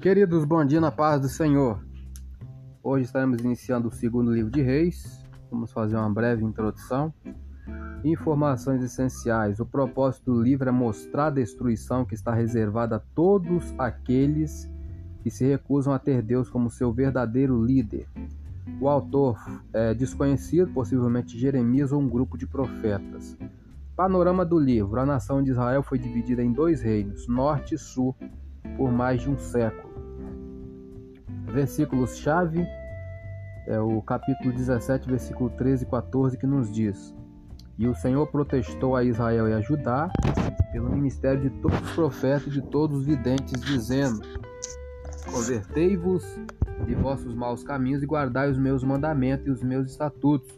[0.00, 1.78] Queridos, bom dia na paz do Senhor.
[2.82, 5.22] Hoje estaremos iniciando o segundo livro de Reis.
[5.50, 7.12] Vamos fazer uma breve introdução.
[8.02, 9.60] Informações essenciais.
[9.60, 14.70] O propósito do livro é mostrar a destruição que está reservada a todos aqueles
[15.22, 18.08] que se recusam a ter Deus como seu verdadeiro líder.
[18.80, 19.36] O autor
[19.70, 23.36] é desconhecido, possivelmente Jeremias ou um grupo de profetas.
[23.94, 28.16] Panorama do livro: A nação de Israel foi dividida em dois reinos, norte e sul,
[28.78, 29.89] por mais de um século
[31.50, 32.66] versículos-chave,
[33.66, 37.14] é o capítulo 17, versículo 13 e 14, que nos diz:
[37.78, 40.10] E o Senhor protestou a Israel e a Judá
[40.72, 44.20] pelo ministério de todos os profetas e de todos os videntes, dizendo:
[45.32, 46.24] Convertei-vos
[46.86, 50.50] de vossos maus caminhos e guardai os meus mandamentos e os meus estatutos,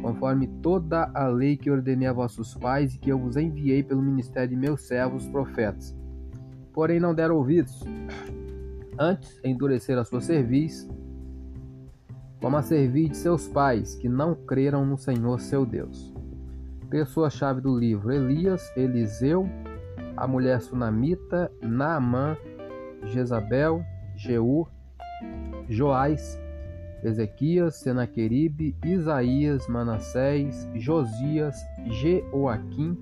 [0.00, 4.02] conforme toda a lei que ordenei a vossos pais e que eu vos enviei pelo
[4.02, 5.96] ministério de meus servos, os profetas.
[6.72, 7.84] Porém, não deram ouvidos
[9.02, 10.88] antes endurecer a sua cerviz,
[12.40, 16.12] como a cerviz de seus pais, que não creram no Senhor seu Deus.
[16.88, 19.48] Pessoa-chave do livro: Elias, Eliseu,
[20.16, 22.36] a mulher sunamita, Naamã,
[23.06, 23.84] Jezabel,
[24.16, 24.66] Jeú,
[25.68, 26.38] Joás,
[27.02, 32.96] Ezequias, Senaqueribe, Isaías, Manassés, Josias, Jeoaquim,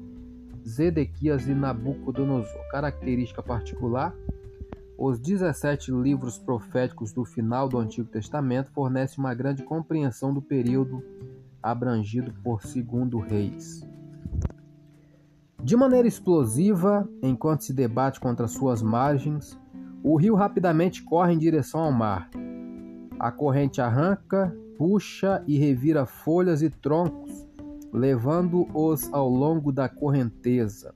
[0.67, 2.61] Zedequias e Nabucodonosor.
[2.71, 4.15] Característica particular:
[5.01, 11.03] os 17 livros proféticos do final do Antigo Testamento fornecem uma grande compreensão do período
[11.62, 13.81] abrangido por Segundo Reis.
[15.65, 19.59] De maneira explosiva, enquanto se debate contra suas margens,
[20.05, 22.28] o rio rapidamente corre em direção ao mar.
[23.19, 27.47] A corrente arranca, puxa e revira folhas e troncos,
[27.91, 30.95] levando-os ao longo da correnteza.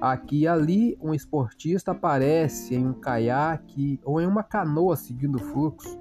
[0.00, 5.40] Aqui e ali, um esportista aparece em um caiaque ou em uma canoa seguindo o
[5.40, 5.98] fluxo.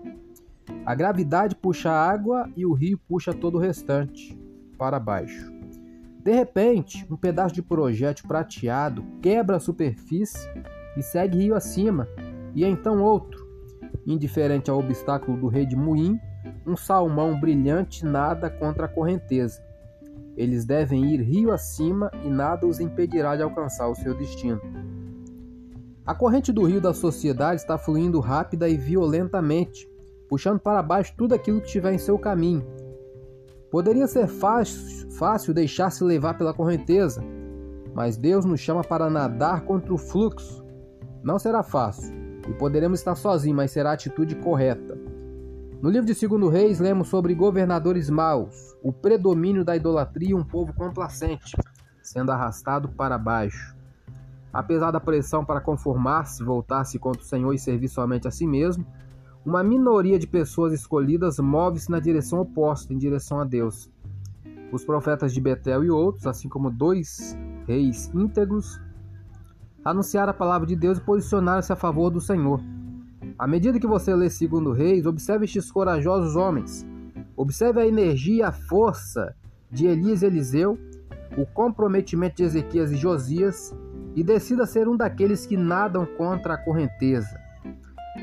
[0.86, 4.40] A gravidade puxa a água e o rio puxa todo o restante
[4.78, 5.52] para baixo.
[6.24, 10.48] De repente, um pedaço de projétil prateado quebra a superfície
[10.96, 12.08] e segue rio acima,
[12.54, 13.48] e então outro.
[14.06, 16.20] Indiferente ao obstáculo do rei de Muim,
[16.66, 19.67] um salmão brilhante nada contra a correnteza.
[20.38, 24.62] Eles devem ir rio acima e nada os impedirá de alcançar o seu destino.
[26.06, 29.90] A corrente do rio da sociedade está fluindo rápida e violentamente,
[30.30, 32.64] puxando para baixo tudo aquilo que estiver em seu caminho.
[33.72, 37.22] Poderia ser fácil, deixar-se levar pela correnteza,
[37.94, 40.64] mas Deus nos chama para nadar contra o fluxo.
[41.24, 42.16] Não será fácil
[42.48, 44.98] e poderemos estar sozinhos, mas será a atitude correta.
[45.80, 50.44] No livro de Segundo Reis, lemos sobre governadores maus, o predomínio da idolatria e um
[50.44, 51.56] povo complacente,
[52.02, 53.76] sendo arrastado para baixo.
[54.52, 58.88] Apesar da pressão para conformar-se, voltar-se contra o Senhor e servir somente a si mesmo,
[59.46, 63.88] uma minoria de pessoas escolhidas move-se na direção oposta, em direção a Deus.
[64.72, 68.82] Os profetas de Betel e outros, assim como dois reis íntegros,
[69.86, 72.60] anunciaram a palavra de Deus e posicionaram-se a favor do Senhor.
[73.38, 76.84] À medida que você lê Segundo Reis, observe estes corajosos homens.
[77.36, 79.36] Observe a energia e a força
[79.70, 80.80] de Elias e Eliseu,
[81.38, 83.76] o comprometimento de Ezequias e Josias,
[84.16, 87.40] e decida ser um daqueles que nadam contra a correnteza.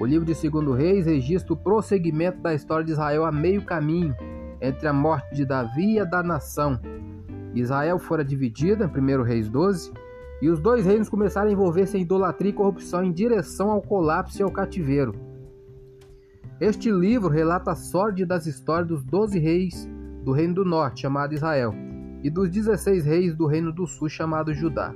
[0.00, 4.16] O livro de Segundo Reis registra o prosseguimento da história de Israel a meio caminho
[4.60, 6.80] entre a morte de Davi e a da nação.
[7.54, 9.92] Israel fora dividida, em 1 Reis 12,
[10.44, 14.38] e os dois reinos começaram a envolver-se em idolatria e corrupção em direção ao colapso
[14.38, 15.14] e ao cativeiro.
[16.60, 19.88] Este livro relata a sorte das histórias dos doze reis
[20.22, 21.74] do Reino do Norte, chamado Israel,
[22.22, 24.92] e dos 16 reis do Reino do Sul, chamado Judá.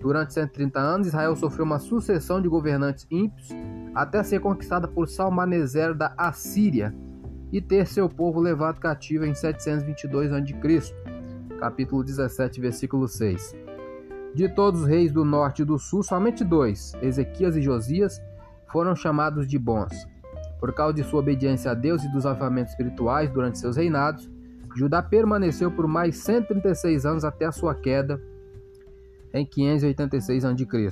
[0.00, 3.50] Durante 130 anos, Israel sofreu uma sucessão de governantes ímpios
[3.94, 6.92] até ser conquistada por Salmaneser da Assíria
[7.52, 10.94] e ter seu povo levado cativo em 722 a.C.
[11.60, 13.71] Capítulo 17, versículo 6.
[14.34, 18.20] De todos os reis do norte e do sul, somente dois, Ezequias e Josias,
[18.70, 19.92] foram chamados de bons.
[20.58, 24.30] Por causa de sua obediência a Deus e dos avivamentos espirituais durante seus reinados,
[24.74, 28.18] Judá permaneceu por mais 136 anos até a sua queda
[29.34, 30.88] em 586 a.C.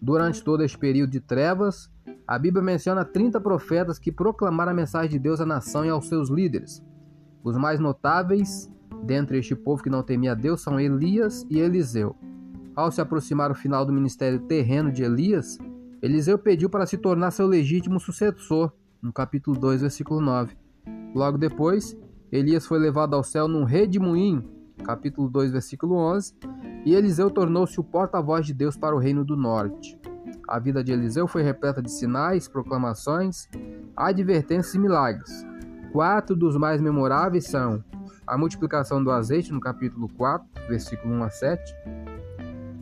[0.00, 1.90] Durante todo este período de trevas,
[2.26, 6.08] a Bíblia menciona 30 profetas que proclamaram a mensagem de Deus à nação e aos
[6.08, 6.82] seus líderes.
[7.42, 8.70] Os mais notáveis
[9.02, 12.14] dentre este povo que não temia Deus são Elias e Eliseu.
[12.74, 15.58] Ao se aproximar o final do ministério terreno de Elias,
[16.00, 18.72] Eliseu pediu para se tornar seu legítimo sucessor,
[19.02, 20.56] no capítulo 2, versículo 9.
[21.14, 21.96] Logo depois,
[22.30, 24.44] Elias foi levado ao céu num redemoinho,
[24.84, 26.34] capítulo 2, versículo 11,
[26.86, 29.98] e Eliseu tornou-se o porta-voz de Deus para o reino do norte.
[30.48, 33.48] A vida de Eliseu foi repleta de sinais, proclamações,
[33.96, 35.44] advertências e milagres.
[35.92, 37.84] Quatro dos mais memoráveis são
[38.26, 41.74] a multiplicação do azeite, no capítulo 4, versículo 1 a 7,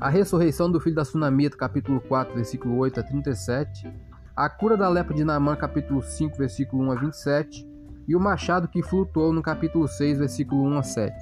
[0.01, 3.93] a ressurreição do filho da Sunamita, capítulo 4, versículo 8 a 37,
[4.37, 7.69] a cura da lepra de Naamã, capítulo 5, versículo 1 a 27,
[8.07, 11.15] e o machado que flutuou no capítulo 6, versículo 1 a 7.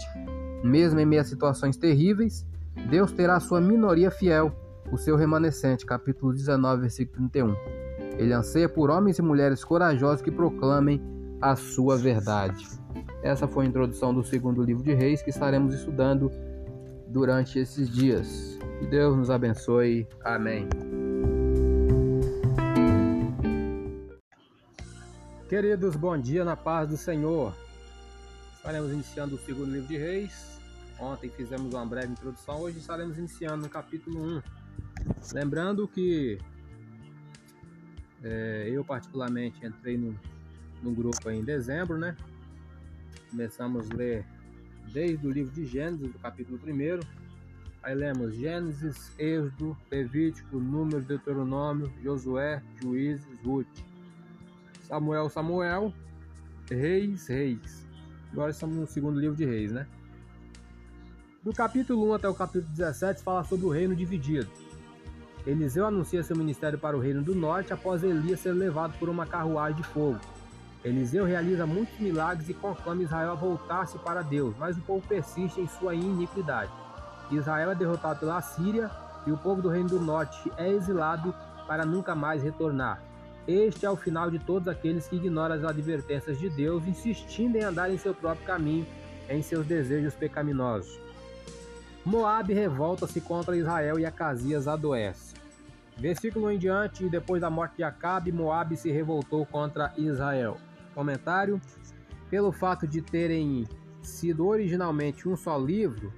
[0.63, 2.47] Mesmo em meio a situações terríveis,
[2.91, 4.55] Deus terá sua minoria fiel,
[4.93, 7.57] o seu remanescente, capítulo 19, versículo 31.
[8.19, 11.01] Ele anseia por homens e mulheres corajosos que proclamem
[11.41, 12.67] a sua verdade.
[13.23, 16.31] Essa foi a introdução do segundo livro de Reis que estaremos estudando
[17.09, 18.59] durante esses dias.
[18.79, 20.07] Que Deus nos abençoe.
[20.23, 20.69] Amém.
[25.49, 27.55] Queridos, bom dia na paz do Senhor.
[28.55, 30.61] Estaremos iniciando o segundo livro de Reis.
[30.99, 34.43] Ontem fizemos uma breve introdução, hoje estaremos iniciando no capítulo 1.
[35.33, 36.39] Lembrando que
[38.23, 40.19] é, eu particularmente entrei no,
[40.83, 42.15] no grupo em dezembro, né?
[43.31, 44.27] Começamos a ler
[44.93, 47.26] desde o livro de Gênesis, do capítulo 1.
[47.87, 53.65] Aí lemos Gênesis, Êxodo, Levítico, Números, Deuteronômio, Josué, Juízes, Ruth,
[54.83, 55.95] Samuel, Samuel,
[56.69, 57.87] Reis, Reis.
[58.33, 59.87] Agora estamos no segundo livro de Reis, né?
[61.45, 64.51] Do capítulo 1 até o capítulo 17 fala sobre o reino dividido.
[65.47, 69.27] Eliseu anuncia seu ministério para o reino do norte após Elias ser levado por uma
[69.27, 70.19] carruagem de fogo.
[70.83, 75.61] Eliseu realiza muitos milagres e conclama Israel a voltar-se para Deus, mas o povo persiste
[75.61, 76.86] em sua iniquidade.
[77.31, 78.91] Israel é derrotado pela Síria
[79.27, 81.35] e o povo do Reino do Norte é exilado
[81.67, 83.03] para nunca mais retornar.
[83.47, 87.63] Este é o final de todos aqueles que ignoram as advertências de Deus, insistindo em
[87.63, 88.87] andar em seu próprio caminho,
[89.29, 90.99] em seus desejos pecaminosos.
[92.05, 95.35] Moabe revolta-se contra Israel e Acasias adoece.
[95.97, 100.57] Versículo em diante, depois da morte de Acabe, Moabe se revoltou contra Israel.
[100.95, 101.61] Comentário:
[102.29, 103.67] pelo fato de terem
[104.03, 106.13] sido originalmente um só livro,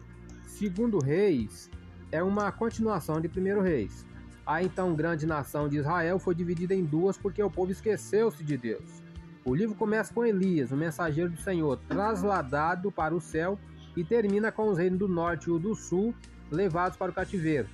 [0.49, 1.71] Segundo Reis
[2.11, 4.05] é uma continuação de Primeiro Reis.
[4.45, 8.57] A então grande nação de Israel foi dividida em duas porque o povo esqueceu-se de
[8.57, 9.03] Deus.
[9.45, 13.59] O livro começa com Elias, o mensageiro do Senhor, trasladado para o céu,
[13.95, 16.15] e termina com os reinos do norte e o do sul,
[16.51, 17.69] levados para o cativeiro.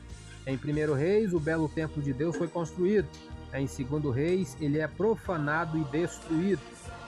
[0.46, 3.08] Em Primeiro Reis, o belo templo de Deus foi construído.
[3.54, 6.60] Em Segundo Reis, ele é profanado e destruído.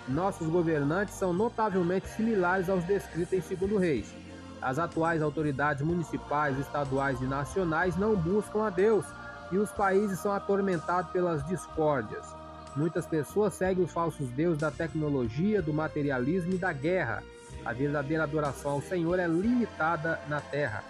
[0.09, 4.26] Nossos governantes são notavelmente similares aos descritos em Segundo Reis.
[4.61, 9.05] As atuais autoridades municipais, estaduais e nacionais não buscam a Deus
[9.53, 12.35] e os países são atormentados pelas discórdias.
[12.75, 17.23] Muitas pessoas seguem os falsos deuses da tecnologia, do materialismo e da guerra.
[17.65, 20.85] A verdadeira adoração ao Senhor é limitada na terra.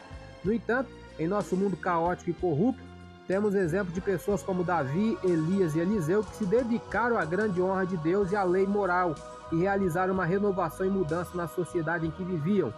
[0.45, 2.83] No entanto, em nosso mundo caótico e corrupto,
[3.27, 7.85] temos exemplos de pessoas como Davi, Elias e Eliseu que se dedicaram à grande honra
[7.85, 9.15] de Deus e à lei moral
[9.53, 12.73] e realizaram uma renovação e mudança na sociedade em que viviam.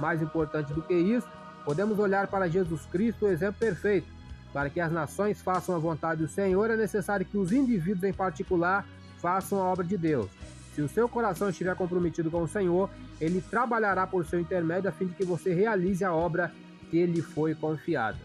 [0.00, 1.28] Mais importante do que isso,
[1.64, 4.08] podemos olhar para Jesus Cristo, o exemplo perfeito.
[4.52, 8.12] Para que as nações façam a vontade do Senhor, é necessário que os indivíduos em
[8.12, 8.84] particular
[9.20, 10.28] façam a obra de Deus.
[10.74, 12.88] Se o seu coração estiver comprometido com o Senhor,
[13.20, 16.52] ele trabalhará por seu intermédio a fim de que você realize a obra
[16.90, 18.18] que lhe foi confiada.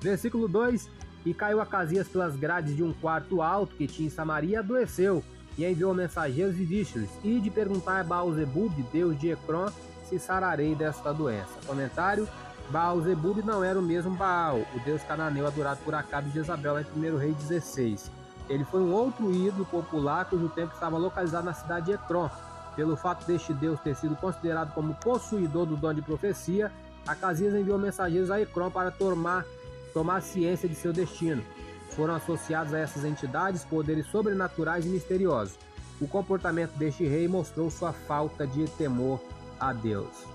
[0.00, 0.88] Versículo 2:
[1.26, 5.22] E caiu Acasias pelas grades de um quarto alto que tinha em Samaria, adoeceu,
[5.56, 9.70] e enviou mensageiros e disse-lhes: Ide perguntar a Baal-Zebub, Deus de Ecrón,
[10.04, 11.52] se sararei desta doença.
[11.66, 12.28] Comentário:
[12.70, 16.84] Baal-Zebub não era o mesmo Baal, o deus cananeu adorado por Acabe de Jezabel em
[16.96, 18.10] 1 Rei 16.
[18.48, 22.28] Ele foi um outro ídolo popular cujo templo estava localizado na cidade de Ecrón.
[22.76, 26.70] Pelo fato deste deus ter sido considerado como possuidor do dom de profecia,
[27.06, 29.44] Acasias enviou mensageiros a Ecrón para tomar
[29.92, 31.42] tomar ciência de seu destino.
[31.90, 35.56] Foram associados a essas entidades poderes sobrenaturais e misteriosos.
[36.00, 39.20] O comportamento deste rei mostrou sua falta de temor
[39.58, 40.26] a Deus.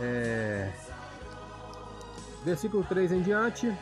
[0.00, 0.72] É...
[2.44, 3.72] Versículo 3 em diante.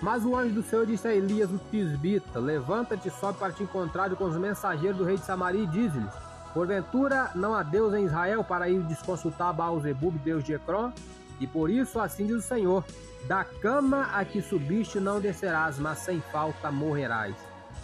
[0.00, 4.10] Mas o anjo do Senhor disse a Elias, o tisbita: Levanta-te, sobe para te encontrar
[4.16, 6.12] com os mensageiros do rei de Samaria e diz-lhes:
[6.52, 10.92] Porventura não há Deus em Israel para ir desconsultar Baal-Zebub, Deus de Ecrón?
[11.40, 12.84] E por isso assim diz o Senhor:
[13.26, 17.34] Da cama a que subiste não descerás, mas sem falta morrerás.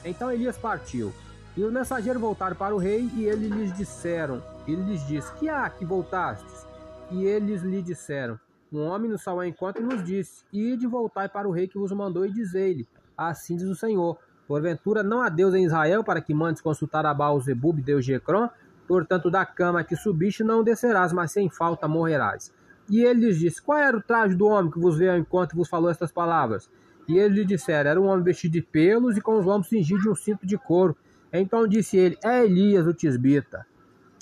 [0.04, 1.14] Então Elias partiu.
[1.58, 5.48] E os mensageiros voltaram para o rei, e eles lhes disseram: Ele lhes disse: Que
[5.48, 6.64] há que voltastes?
[7.10, 8.38] E eles lhe disseram:
[8.72, 11.76] Um homem nos saiu ao encontro e nos disse: Ide voltai para o rei que
[11.76, 12.86] vos mandou, e dizei-lhe:
[13.16, 17.12] Assim diz o Senhor: Porventura não há Deus em Israel para que mandes consultar a
[17.12, 18.48] Baal-Zebub, Deus de Ecrón?
[18.86, 22.54] Portanto, da cama que subiste não descerás, mas sem falta morrerás.
[22.88, 25.56] E ele lhes disse: Qual era o traje do homem que vos veio ao encontro
[25.56, 26.70] e vos falou estas palavras?
[27.08, 30.04] E eles lhe disseram: Era um homem vestido de pelos e com os lombos cingidos
[30.04, 30.96] de um cinto de couro.
[31.32, 33.66] Então disse ele: É Elias o tisbita.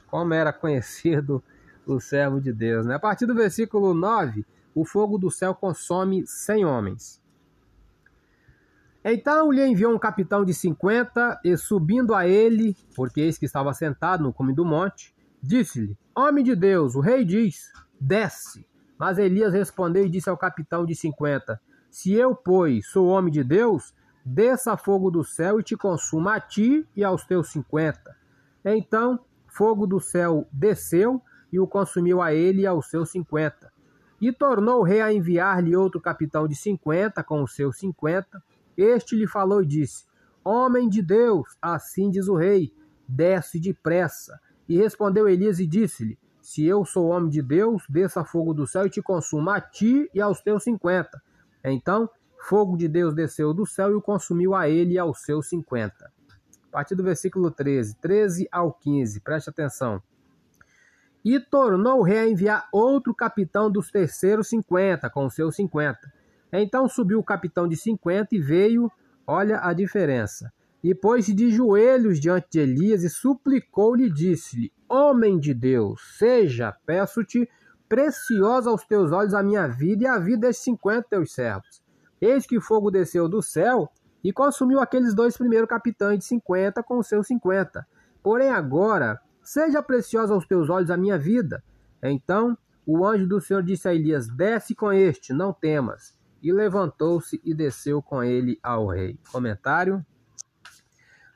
[0.09, 1.43] Como era conhecido
[1.87, 2.87] o servo de Deus.
[2.87, 2.95] Né?
[2.95, 4.45] A partir do versículo 9,
[4.75, 7.23] o fogo do céu consome cem homens.
[9.05, 13.73] Então lhe enviou um capitão de cinquenta, e subindo a ele, porque eis que estava
[13.73, 18.67] sentado no cume do monte, disse-lhe: Homem de Deus, o rei diz: Desce.
[18.99, 21.61] Mas Elias respondeu e disse ao capitão de cinquenta:
[21.97, 23.95] se eu, pois, sou homem de Deus,
[24.29, 28.17] desça fogo do céu e te consuma a ti e aos teus cinquenta.
[28.65, 33.73] Então, fogo do céu desceu e o consumiu a ele e aos seus cinquenta.
[34.21, 38.43] E tornou o rei a enviar-lhe outro capitão de cinquenta com os seus cinquenta.
[38.77, 40.05] Este lhe falou e disse:
[40.45, 42.75] Homem de Deus, assim diz o rei,
[43.07, 44.41] desce depressa.
[44.69, 48.87] E respondeu Elias e disse-lhe: Se eu sou homem de Deus, desça fogo do céu
[48.87, 51.23] e te consuma a ti e aos teus cinquenta.
[51.65, 55.49] Então, fogo de Deus desceu do céu e o consumiu a ele e aos seus
[55.49, 56.11] cinquenta.
[56.69, 60.03] A partir do versículo 13, 13 ao 15, preste atenção.
[61.25, 66.13] E tornou o rei a enviar outro capitão dos terceiros cinquenta, com os seus cinquenta.
[66.53, 68.91] Então subiu o capitão de cinquenta e veio,
[69.27, 70.53] olha a diferença.
[70.85, 77.49] E pôs-se de joelhos diante de Elias e suplicou-lhe, disse-lhe: Homem de Deus, seja, peço-te,
[77.89, 81.86] preciosa aos teus olhos a minha vida e a vida destes cinquenta teus servos.
[82.21, 83.91] Eis que fogo desceu do céu
[84.23, 87.87] e consumiu aqueles dois primeiros capitães de cinquenta com seus cinquenta.
[88.23, 91.63] Porém agora, seja preciosa aos teus olhos a minha vida.
[92.03, 92.57] Então
[92.87, 96.17] o anjo do Senhor disse a Elias: Desce com este, não temas.
[96.43, 99.19] E levantou-se e desceu com ele ao rei.
[99.33, 100.05] Comentário.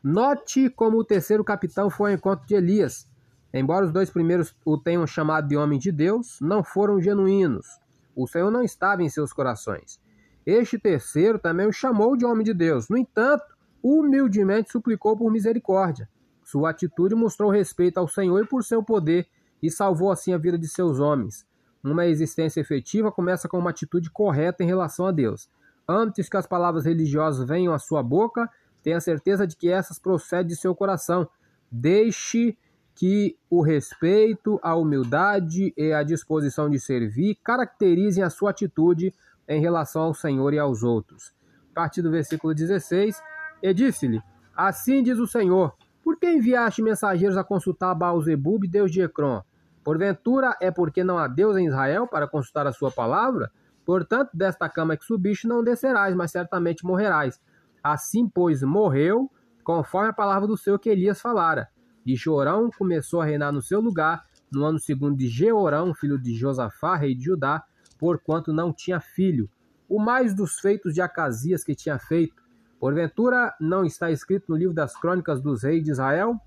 [0.02, 3.10] Note como o terceiro capitão foi ao encontro de Elias
[3.52, 7.66] Embora os dois primeiros o tenham chamado de homem de Deus, não foram genuínos.
[8.14, 9.99] O Senhor não estava em seus corações.
[10.46, 12.88] Este terceiro também o chamou de homem de Deus.
[12.88, 13.44] No entanto,
[13.82, 16.08] humildemente suplicou por misericórdia.
[16.42, 19.28] Sua atitude mostrou respeito ao Senhor e por seu poder
[19.62, 21.46] e salvou assim a vida de seus homens.
[21.82, 25.48] Uma existência efetiva começa com uma atitude correta em relação a Deus.
[25.88, 28.48] Antes que as palavras religiosas venham à sua boca,
[28.82, 31.28] tenha certeza de que essas procedem de seu coração.
[31.70, 32.56] Deixe
[32.94, 39.14] que o respeito, a humildade e a disposição de servir caracterizem a sua atitude
[39.50, 41.34] em relação ao Senhor e aos outros.
[41.72, 43.20] A partir do versículo 16,
[43.62, 44.22] e disse-lhe:
[44.56, 49.42] Assim diz o Senhor: Por que enviaste mensageiros a consultar Baal-Zebub, Deus de Ecrón?
[49.84, 53.50] Porventura é porque não há Deus em Israel para consultar a sua palavra?
[53.84, 57.40] Portanto, desta cama que subiste não descerás, mas certamente morrerás.
[57.82, 59.30] Assim, pois, morreu,
[59.64, 61.68] conforme a palavra do Senhor que Elias falara
[62.04, 66.34] e Jorão começou a reinar no seu lugar no ano segundo de Jeorão, filho de
[66.34, 67.62] Josafá, rei de Judá,
[68.00, 69.48] porquanto não tinha filho.
[69.86, 72.42] O mais dos feitos de Acasias que tinha feito,
[72.80, 76.40] porventura não está escrito no livro das crônicas dos reis de Israel?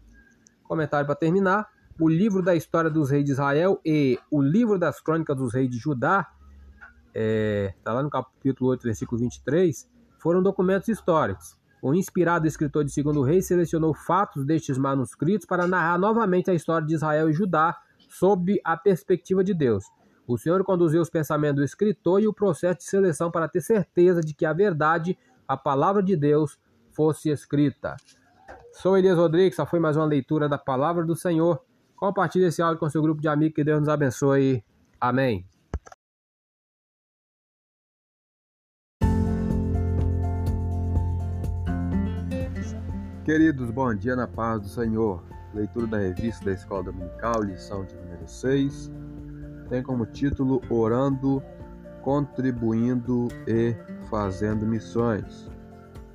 [0.63, 1.67] Comentário para terminar.
[1.99, 5.69] O livro da história dos reis de Israel e o livro das crônicas dos reis
[5.69, 6.27] de Judá,
[7.07, 11.55] está é, tá lá no capítulo 8, versículo 23, foram documentos históricos.
[11.83, 16.87] O inspirado escritor de Segundo Reis selecionou fatos destes manuscritos para narrar novamente a história
[16.87, 17.77] de Israel e Judá
[18.09, 19.83] sob a perspectiva de Deus.
[20.25, 24.21] O Senhor conduziu os pensamentos do escritor e o processo de seleção para ter certeza
[24.21, 26.57] de que a verdade, a palavra de Deus,
[26.91, 27.97] fosse escrita.
[28.71, 31.61] Sou Elias Rodrigues, essa foi mais uma leitura da palavra do Senhor.
[31.95, 34.63] Compartilhe esse áudio com seu grupo de amigos, que Deus nos abençoe.
[34.99, 35.45] Amém.
[43.25, 45.23] Queridos, bom dia na paz do Senhor.
[45.53, 48.91] Leitura da revista da Escola Dominical, lição de número 6.
[49.69, 51.41] Tem como título Orando,
[52.01, 53.75] Contribuindo e
[54.09, 55.49] Fazendo Missões.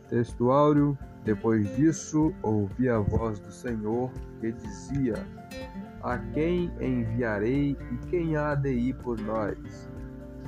[0.08, 5.26] Textuário: Depois disso, ouvi a voz do Senhor que dizia:
[6.02, 9.88] A quem enviarei e quem há de ir por nós?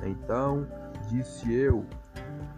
[0.03, 0.67] Então
[1.09, 1.85] disse eu: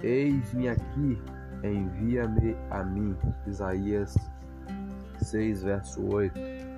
[0.01, 1.21] Eis-me aqui
[1.63, 3.15] envia-me a mim.
[3.47, 4.15] Isaías
[5.21, 6.72] 6, verso 8.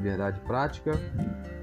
[0.00, 0.92] Verdade prática,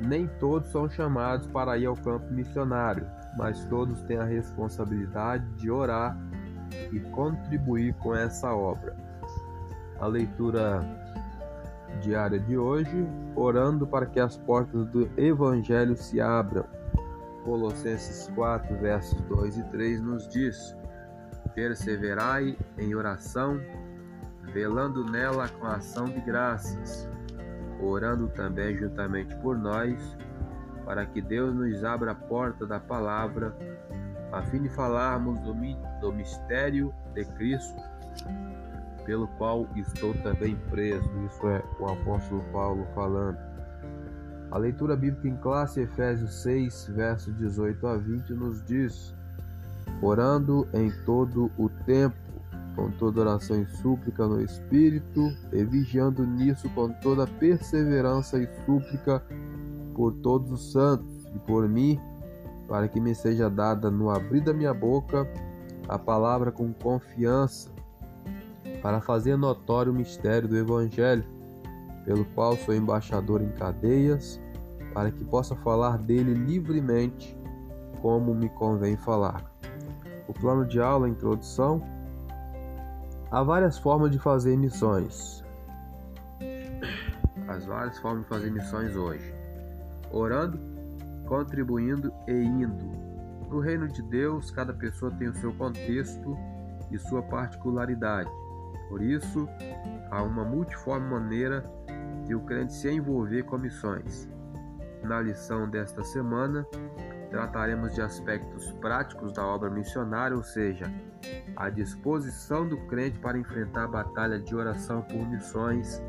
[0.01, 5.71] nem todos são chamados para ir ao campo missionário, mas todos têm a responsabilidade de
[5.71, 6.17] orar
[6.91, 8.95] e contribuir com essa obra.
[9.99, 10.83] A leitura
[12.01, 16.65] diária de hoje, orando para que as portas do Evangelho se abram.
[17.43, 20.75] Colossenses 4, versos 2 e 3 nos diz:
[21.53, 23.61] Perseverai em oração,
[24.51, 27.07] velando nela com ação de graças,
[27.79, 30.17] orando também juntamente por nós,
[30.85, 33.55] para que Deus nos abra a porta da palavra,
[34.31, 35.53] a fim de falarmos do,
[36.01, 37.81] do mistério de Cristo,
[39.05, 41.09] pelo qual estou também preso.
[41.25, 43.37] Isso é o apóstolo Paulo falando.
[44.51, 49.13] A leitura bíblica em classe, Efésios 6, versos 18 a 20, nos diz:
[50.01, 52.15] Orando em todo o tempo,
[52.75, 59.23] com toda oração e súplica no Espírito, e vigiando nisso com toda perseverança e súplica
[59.93, 61.99] por todos os santos e por mim,
[62.67, 65.27] para que me seja dada no abrir da minha boca
[65.87, 67.69] a palavra com confiança,
[68.81, 71.25] para fazer notório o mistério do Evangelho,
[72.03, 74.39] pelo qual sou embaixador em cadeias,
[74.93, 77.37] para que possa falar dele livremente,
[78.01, 79.51] como me convém falar.
[80.27, 81.81] O plano de aula, introdução.
[83.35, 85.43] Há várias formas de fazer missões.
[87.49, 89.35] As várias formas de fazer missões hoje.
[90.09, 90.57] Orando,
[91.27, 92.85] contribuindo e indo.
[93.49, 96.37] No reino de Deus, cada pessoa tem o seu contexto
[96.89, 98.29] e sua particularidade.
[98.87, 99.49] Por isso,
[100.11, 101.61] há uma multiforme maneira
[102.25, 104.29] de o crente se envolver com missões.
[105.03, 106.65] Na lição desta semana,
[107.35, 110.85] trataremos de aspectos práticos da obra missionária, ou seja,
[111.57, 116.01] a disposição do crente para enfrentar a batalha de oração por missões,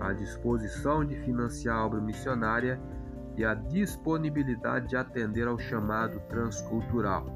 [0.00, 2.80] a disposição de financiar a obra missionária
[3.36, 7.26] e a disponibilidade de atender ao chamado transcultural.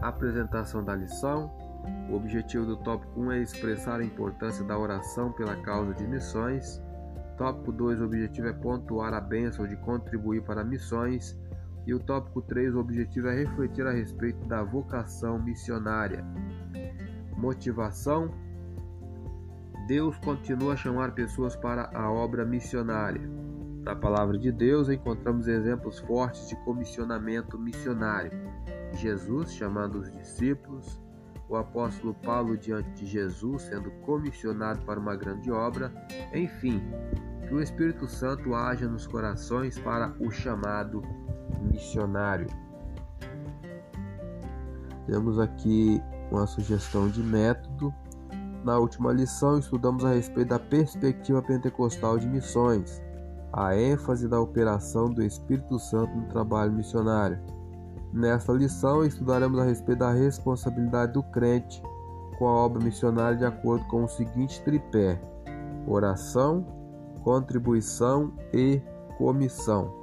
[0.00, 1.50] apresentação da lição.
[2.08, 6.80] O objetivo do tópico 1 é expressar a importância da oração pela causa de missões.
[7.36, 11.36] Tópico 2, o objetivo é pontuar a bênção de contribuir para missões.
[11.86, 16.24] E o tópico 3, o objetivo é refletir a respeito da vocação missionária.
[17.36, 18.30] Motivação:
[19.86, 23.22] Deus continua a chamar pessoas para a obra missionária.
[23.82, 28.30] Na palavra de Deus encontramos exemplos fortes de comissionamento missionário.
[28.92, 31.00] Jesus chamando os discípulos,
[31.48, 35.92] o apóstolo Paulo diante de Jesus sendo comissionado para uma grande obra,
[36.34, 36.80] enfim,
[37.48, 41.02] que o Espírito Santo haja nos corações para o chamado
[41.62, 42.46] missionário.
[45.06, 47.92] Temos aqui uma sugestão de método.
[48.64, 53.00] Na última lição, estudamos a respeito da perspectiva pentecostal de missões
[53.52, 57.38] a ênfase da operação do Espírito Santo no trabalho missionário.
[58.12, 61.82] Nesta lição, estudaremos a respeito da responsabilidade do crente
[62.38, 65.20] com a obra missionária de acordo com o seguinte tripé:
[65.86, 66.64] oração,
[67.22, 68.80] contribuição e
[69.18, 69.99] comissão.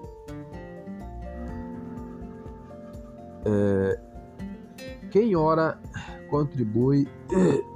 [3.48, 4.00] É,
[5.10, 5.80] quem ora,
[6.30, 7.08] contribui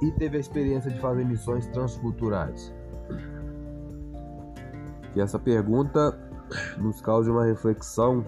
[0.02, 2.72] e teve a experiência de fazer missões transculturais?
[5.12, 6.18] que essa pergunta
[6.78, 8.24] nos cause uma reflexão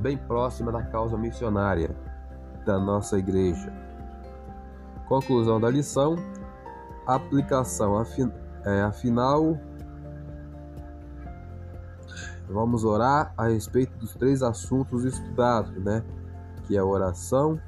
[0.00, 1.90] bem próxima da causa missionária
[2.66, 3.72] da nossa igreja.
[5.08, 6.16] Conclusão da lição:
[7.06, 8.04] aplicação.
[8.64, 9.58] É, afinal,
[12.48, 16.02] vamos orar a respeito dos três assuntos estudados, né?
[16.64, 17.60] Que é oração,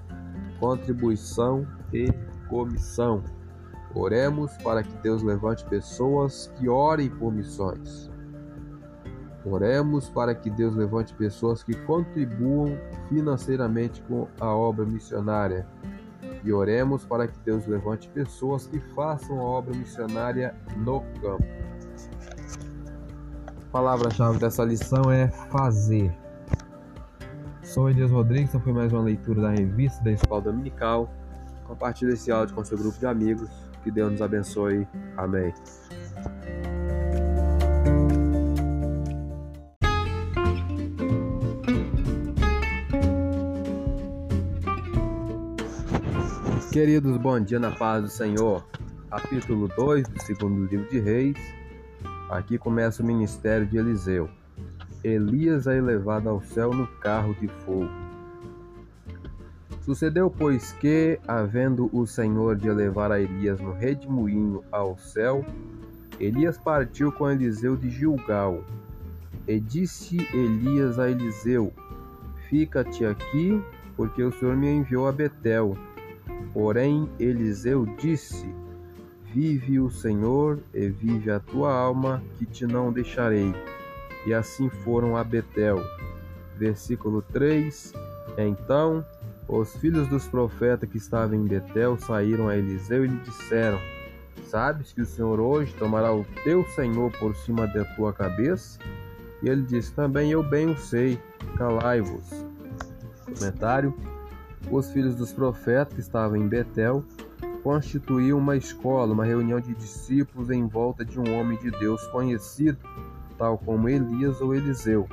[0.58, 2.10] contribuição e
[2.48, 3.22] comissão.
[3.94, 8.10] Oremos para que Deus levante pessoas que orem por missões.
[9.44, 12.76] Oremos para que Deus levante pessoas que contribuam
[13.08, 15.66] financeiramente com a obra missionária.
[16.42, 21.44] E oremos para que Deus levante pessoas que façam a obra missionária no campo.
[23.76, 26.10] Palavra-chave dessa lição é fazer.
[27.62, 31.12] Sou Elias Rodrigues, então foi mais uma leitura da revista da Escola Dominical.
[31.66, 33.50] Compartilhe esse áudio com seu grupo de amigos.
[33.84, 34.88] Que Deus nos abençoe.
[35.14, 35.52] Amém.
[46.72, 48.66] Queridos, bom dia na paz do Senhor.
[49.10, 51.65] Capítulo 2 do segundo livro de Reis.
[52.28, 54.28] Aqui começa o ministério de Eliseu.
[55.04, 57.88] Elias é elevado ao céu no carro de fogo.
[59.82, 65.44] Sucedeu, pois, que, havendo o Senhor de elevar a Elias no redemoinho ao céu,
[66.18, 68.64] Elias partiu com Eliseu de Gilgal.
[69.46, 71.72] E disse Elias a Eliseu:
[72.48, 73.62] Fica-te aqui,
[73.96, 75.76] porque o Senhor me enviou a Betel.
[76.52, 78.52] Porém, Eliseu disse:
[79.32, 83.54] Vive o Senhor e vive a tua alma, que te não deixarei.
[84.26, 85.80] E assim foram a Betel.
[86.56, 87.92] Versículo 3:
[88.38, 89.04] Então
[89.48, 93.78] os filhos dos profetas que estavam em Betel saíram a Eliseu e lhe disseram:
[94.44, 98.78] Sabes que o Senhor hoje tomará o teu Senhor por cima da tua cabeça?
[99.42, 101.20] E ele disse: Também eu bem o sei,
[101.56, 102.28] calai-vos.
[103.24, 103.94] Comentário:
[104.70, 107.04] Os filhos dos profetas que estavam em Betel
[107.66, 112.79] constituíam uma escola, uma reunião de discípulos em volta de um homem de Deus conhecido,
[113.37, 115.09] tal como Elias ou Eliseu.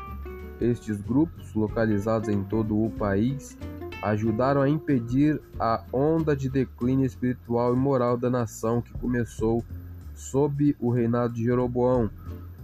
[0.61, 3.57] Estes grupos, localizados em todo o país,
[4.03, 9.65] ajudaram a impedir a onda de declínio espiritual e moral da nação que começou
[10.13, 12.07] sob o reinado de Jeroboão.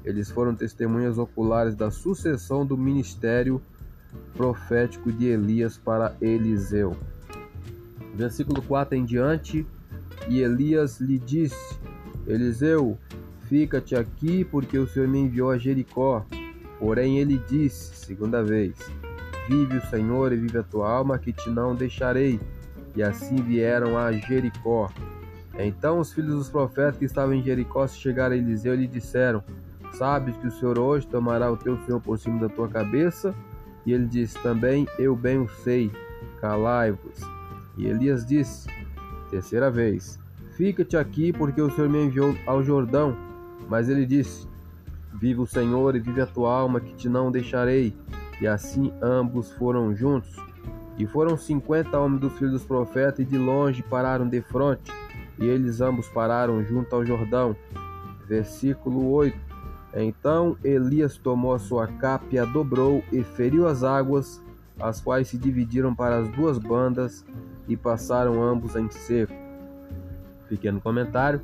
[0.05, 3.59] Eles foram testemunhas oculares da sucessão do ministério
[4.35, 6.95] profético de Elias para Eliseu.
[8.13, 9.65] Versículo 4 em diante,
[10.27, 11.79] e Elias lhe disse:
[12.27, 12.97] Eliseu,
[13.47, 16.25] fica-te aqui, porque o Senhor me enviou a Jericó.
[16.77, 18.75] Porém ele disse, segunda vez:
[19.47, 22.39] Vive o Senhor e vive a tua alma, que te não deixarei.
[22.95, 24.89] E assim vieram a Jericó.
[25.57, 28.87] Então os filhos dos profetas que estavam em Jericó se chegaram a Eliseu e lhe
[28.87, 29.43] disseram:
[29.93, 33.33] Sabes que o Senhor hoje tomará o teu Senhor por cima da tua cabeça?
[33.85, 35.91] E ele disse: Também eu bem o sei,
[36.39, 37.19] calai-vos.
[37.77, 38.67] E Elias disse,
[39.29, 40.19] terceira vez:
[40.59, 43.15] Fica-te aqui, porque o Senhor me enviou ao Jordão.
[43.69, 44.47] Mas ele disse:
[45.13, 47.95] Vive o Senhor e vive a tua alma, que te não deixarei.
[48.41, 50.35] E assim ambos foram juntos.
[50.97, 54.91] E foram cinquenta homens dos filhos dos profetas, e de longe pararam de frente,
[55.37, 57.55] e eles ambos pararam junto ao Jordão.
[58.27, 59.37] Versículo 8.
[59.95, 64.41] Então Elias tomou a sua capa e a dobrou, e feriu as águas,
[64.77, 67.25] as quais se dividiram para as duas bandas,
[67.69, 69.33] e passaram ambos em seco.
[70.49, 71.39] Pequeno comentário.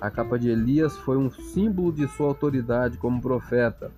[0.00, 3.90] A capa de Elias foi um símbolo de sua autoridade como profeta.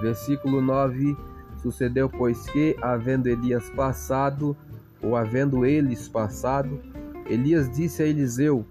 [0.00, 1.16] Versículo 9:
[1.60, 4.56] Sucedeu, pois que, havendo Elias passado,
[5.02, 6.80] ou havendo eles passado,
[7.28, 8.64] Elias disse a Eliseu: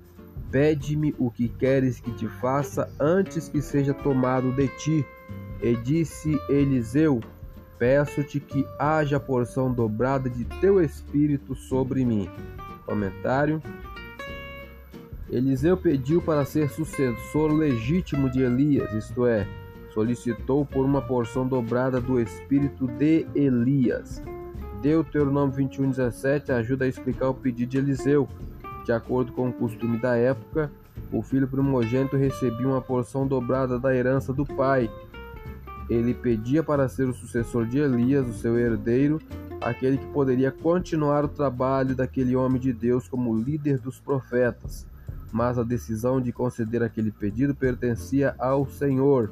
[0.49, 5.05] Pede-me o que queres que te faça antes que seja tomado de ti.
[5.61, 7.21] E disse Eliseu:
[7.77, 12.29] Peço-te que haja porção dobrada de teu espírito sobre mim.
[12.85, 13.61] Comentário
[15.29, 19.47] Eliseu pediu para ser sucessor legítimo de Elias, isto é,
[19.91, 24.21] solicitou por uma porção dobrada do espírito de Elias.
[24.81, 28.29] Deuteronômio 21:17 ajuda a explicar o pedido de Eliseu.
[28.85, 30.71] De acordo com o costume da época,
[31.11, 34.91] o filho primogênito recebia uma porção dobrada da herança do pai.
[35.89, 39.21] Ele pedia para ser o sucessor de Elias, o seu herdeiro,
[39.61, 44.87] aquele que poderia continuar o trabalho daquele homem de Deus como líder dos profetas
[45.35, 49.31] mas a decisão de conceder aquele pedido pertencia ao Senhor.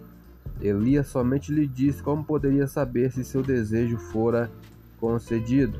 [0.59, 4.51] Elias somente lhe disse como poderia saber se seu desejo fora
[4.99, 5.79] concedido.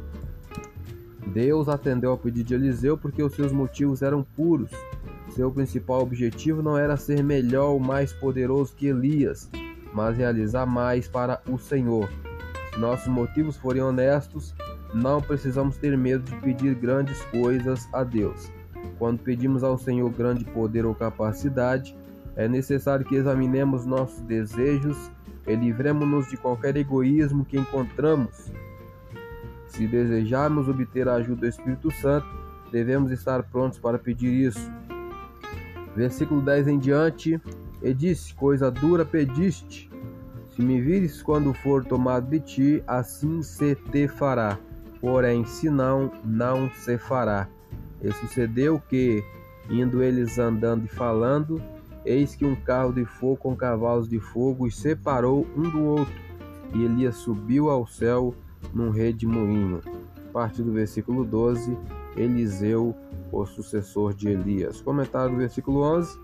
[1.27, 4.71] Deus atendeu ao pedido de Eliseu porque os seus motivos eram puros.
[5.35, 9.49] Seu principal objetivo não era ser melhor ou mais poderoso que Elias,
[9.93, 12.09] mas realizar mais para o Senhor.
[12.73, 14.53] Se nossos motivos forem honestos,
[14.93, 18.51] não precisamos ter medo de pedir grandes coisas a Deus.
[18.97, 21.95] Quando pedimos ao Senhor grande poder ou capacidade,
[22.35, 25.11] é necessário que examinemos nossos desejos
[25.47, 28.51] e livremos-nos de qualquer egoísmo que encontramos.
[29.67, 32.27] Se desejarmos obter a ajuda do Espírito Santo,
[32.71, 34.71] devemos estar prontos para pedir isso.
[35.95, 37.39] Versículo 10 em diante,
[37.83, 39.91] e disse: Coisa dura pediste.
[40.55, 44.57] Se me vires quando for tomado de ti, assim se te fará.
[45.01, 47.47] Porém, se não, não se fará.
[48.01, 49.23] E sucedeu que,
[49.69, 51.61] indo eles andando e falando,
[52.05, 56.13] eis que um carro de fogo com cavalos de fogo os separou um do outro,
[56.73, 58.33] e Elias subiu ao céu
[58.73, 59.81] num redemoinho.
[60.29, 61.77] A partir do versículo 12,
[62.15, 62.95] Eliseu,
[63.31, 64.81] o sucessor de Elias.
[64.81, 66.17] Comentário do versículo 11.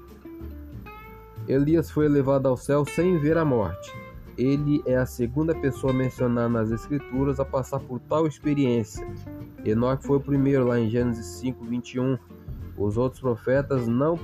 [1.50, 3.92] Elias foi elevado ao céu sem ver a morte.
[4.38, 9.06] Ele é a segunda pessoa mencionada nas Escrituras a passar por tal experiência.
[9.66, 12.20] Enoque foi o primeiro, lá em Gênesis 5, 21.
[12.78, 14.16] Os outros profetas não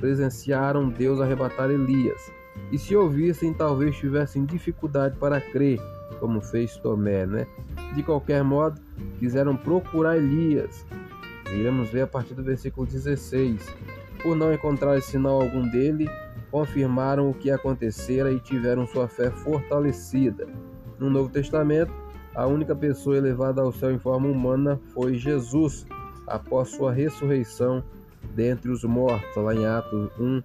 [0.00, 2.32] presenciaram Deus arrebatar Elias.
[2.72, 5.78] E se ouvissem, talvez tivessem dificuldade para crer,
[6.18, 7.46] como fez Tomé, né?
[7.94, 8.80] De qualquer modo,
[9.18, 10.86] quiseram procurar Elias.
[11.52, 13.60] Iremos ver a partir do versículo 16.
[14.22, 16.08] Por não encontrar sinal algum dele,
[16.54, 20.46] confirmaram o que acontecera e tiveram sua fé fortalecida.
[21.00, 21.92] No Novo Testamento,
[22.32, 25.84] a única pessoa elevada ao céu em forma humana foi Jesus,
[26.28, 27.82] após sua ressurreição
[28.36, 30.42] dentre os mortos, lá em Atos 1,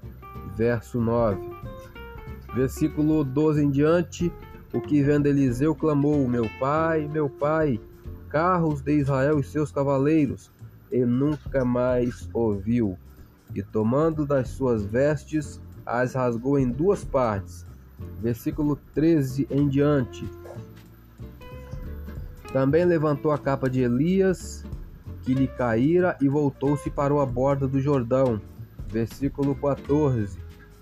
[0.57, 1.47] verso 9.
[2.55, 4.33] Versículo 12 em diante,
[4.73, 7.79] o que vendo Eliseu clamou: Meu pai, meu pai,
[8.29, 10.51] carros de Israel e seus cavaleiros,
[10.91, 12.97] e nunca mais ouviu.
[13.53, 17.65] E tomando das suas vestes, as rasgou em duas partes.
[18.21, 20.29] Versículo 13 em diante.
[22.53, 24.65] Também levantou a capa de Elias,
[25.23, 28.39] que lhe caíra, e voltou-se para a borda do Jordão.
[28.87, 30.37] Versículo 14.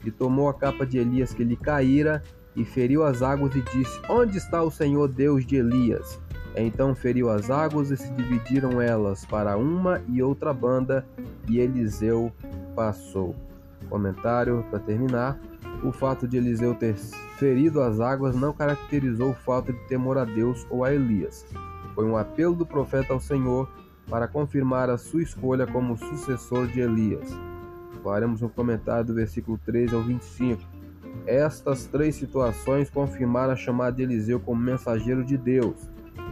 [0.06, 2.22] E tomou a capa de Elias que lhe caíra,
[2.56, 6.20] e feriu as águas, e disse: Onde está o Senhor Deus de Elias?
[6.56, 11.06] Então feriu as águas, e se dividiram elas para uma e outra banda,
[11.48, 12.32] e Eliseu
[12.76, 13.36] passou.
[13.88, 15.39] Comentário para terminar.
[15.84, 16.95] O fato de Eliseu ter
[17.38, 21.45] ferido as águas não caracterizou o fato de temor a Deus ou a Elias.
[21.93, 23.69] Foi um apelo do profeta ao Senhor
[24.10, 27.30] para confirmar a sua escolha como sucessor de Elias.
[28.04, 30.62] Faremos um comentário do versículo 13 ao 25.
[31.26, 35.76] Estas três situações confirmaram a chamada de Eliseu como mensageiro de Deus.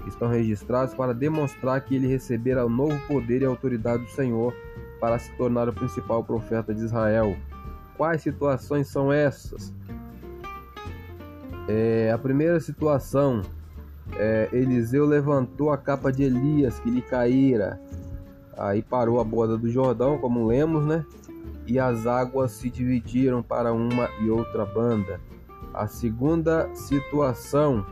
[0.07, 4.53] Estão registrados para demonstrar que ele recebera o novo poder e autoridade do Senhor
[4.99, 7.36] para se tornar o principal profeta de Israel.
[7.97, 9.73] Quais situações são essas?
[11.67, 13.41] É, a primeira situação,
[14.17, 17.79] é, Eliseu levantou a capa de Elias que lhe caíra,
[18.58, 21.05] aí parou a borda do Jordão, como lemos, né?
[21.65, 25.19] E as águas se dividiram para uma e outra banda.
[25.73, 27.86] A segunda situação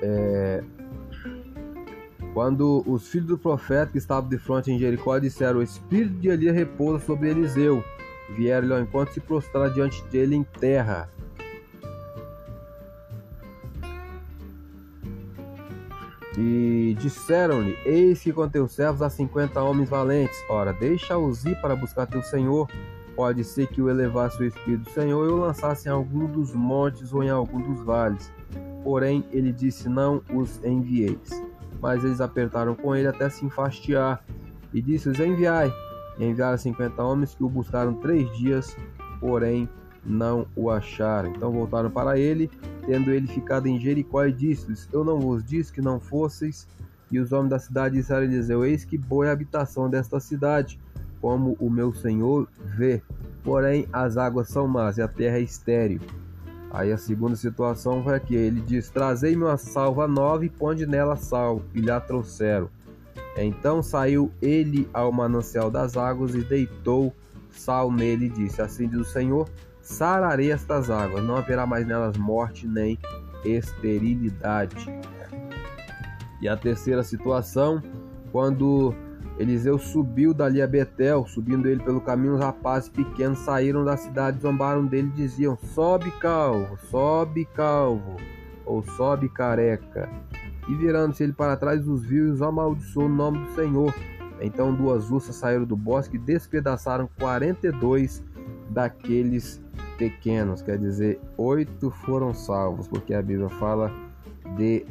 [0.00, 0.62] é
[2.32, 6.28] quando os filhos do profeta que estavam de frente em Jericó disseram: O espírito de
[6.28, 7.84] Elias repousa sobre Eliseu
[8.30, 11.08] vieram-lhe ao encontro e se prostraram diante dele em terra.
[16.38, 20.38] E disseram-lhe: Eis que com teus servos há cinquenta homens valentes.
[20.48, 22.68] Ora, deixa-os ir para buscar teu senhor.
[23.14, 26.54] Pode ser que o elevasse o Espírito do Senhor e o lançasse em algum dos
[26.54, 28.32] montes ou em algum dos vales.
[28.82, 31.42] Porém, ele disse: Não os envieis.
[31.82, 34.24] Mas eles apertaram com ele até se enfastiar.
[34.72, 35.70] E disse-os: Enviai
[36.18, 38.76] e enviaram cinquenta homens que o buscaram três dias,
[39.20, 39.68] porém
[40.04, 41.30] não o acharam.
[41.30, 42.50] Então voltaram para ele,
[42.86, 46.66] tendo ele ficado em Jericó, e disse-lhes: Eu não vos disse que não fosseis.
[47.10, 50.18] E os homens da cidade disseram a Eliseu: Eis que boa é a habitação desta
[50.18, 50.80] cidade,
[51.20, 53.02] como o meu senhor vê.
[53.44, 56.00] Porém, as águas são más e a terra é estéril.
[56.72, 61.16] Aí a segunda situação foi aqui: ele diz: Trazei-me uma salva nova e ponde nela
[61.16, 61.62] sal.
[61.74, 62.70] E lhe trouxeram.
[63.36, 67.14] Então saiu ele ao manancial das águas e deitou
[67.50, 69.48] sal nele e disse: Assim diz o Senhor:
[69.82, 72.98] sararei estas águas, não haverá mais nelas morte nem
[73.44, 74.86] esterilidade.
[76.40, 77.82] E a terceira situação,
[78.32, 78.94] quando
[79.38, 84.40] Eliseu subiu dali a Betel, subindo ele pelo caminho, os rapazes pequenos saíram da cidade,
[84.40, 88.16] zombaram dele e diziam: Sobe calvo, sobe calvo,
[88.64, 90.08] ou sobe careca.
[90.68, 93.92] E virando-se ele para trás, os viu e os amaldiçoou no nome do Senhor.
[94.40, 98.22] Então duas ursas saíram do bosque e despedaçaram 42
[98.70, 99.60] daqueles
[99.96, 100.62] pequenos.
[100.62, 103.92] Quer dizer, oito foram salvos, porque a Bíblia fala
[104.56, 104.84] de.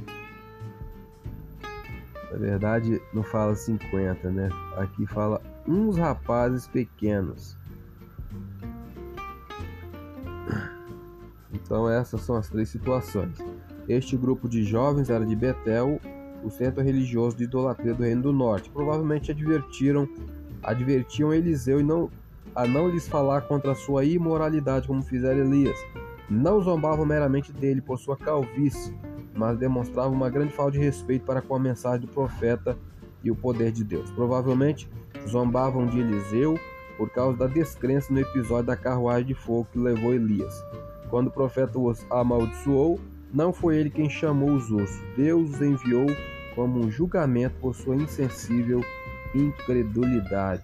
[2.32, 4.50] Na verdade, não fala 50, né?
[4.78, 7.58] Aqui fala uns rapazes pequenos.
[11.54, 13.38] Então, essas são as três situações.
[13.88, 16.00] Este grupo de jovens era de Betel,
[16.44, 18.70] o centro religioso de idolatria do Reino do Norte.
[18.70, 20.08] Provavelmente advertiram,
[20.64, 22.10] advertiam Eliseu e não,
[22.56, 25.78] a não lhes falar contra a sua imoralidade, como fizeram Elias.
[26.30, 28.96] Não zombavam meramente dele por sua calvície,
[29.34, 32.78] mas demonstravam uma grande falta de respeito para com a mensagem do profeta
[33.24, 34.10] e o poder de Deus.
[34.12, 34.90] Provavelmente
[35.28, 36.60] zombavam de Eliseu
[36.98, 40.54] por causa da descrença no episódio da carruagem de fogo que levou Elias.
[41.10, 43.00] Quando o profeta os amaldiçoou,
[43.34, 46.08] não foi ele quem chamou os ursos, Deus os enviou
[46.56, 48.82] como um julgamento por sua insensível
[49.34, 50.64] incredulidade.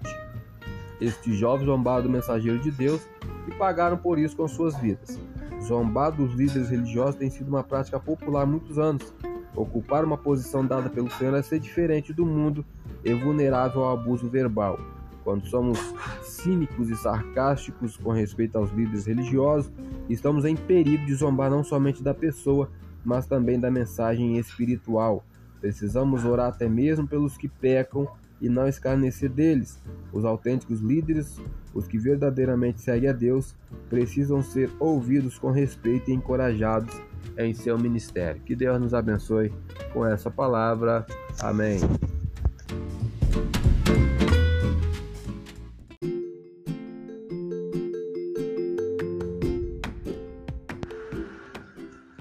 [0.99, 3.07] Estes jovens zombaram do mensageiro de Deus
[3.47, 5.19] e pagaram por isso com suas vidas.
[5.61, 9.13] Zombar dos líderes religiosos tem sido uma prática popular há muitos anos.
[9.55, 12.63] Ocupar uma posição dada pelo Senhor é ser diferente do mundo
[13.03, 14.79] e vulnerável ao abuso verbal.
[15.23, 15.77] Quando somos
[16.21, 19.71] cínicos e sarcásticos com respeito aos líderes religiosos,
[20.07, 22.69] estamos em perigo de zombar não somente da pessoa,
[23.03, 25.25] mas também da mensagem espiritual.
[25.59, 28.07] Precisamos orar até mesmo pelos que pecam
[28.41, 29.81] e não escarnecer deles.
[30.11, 31.39] Os autênticos líderes,
[31.73, 33.55] os que verdadeiramente seguem a Deus,
[33.89, 36.93] precisam ser ouvidos com respeito e encorajados
[37.37, 38.41] em seu ministério.
[38.41, 39.53] Que Deus nos abençoe
[39.93, 41.05] com essa palavra.
[41.41, 41.79] Amém.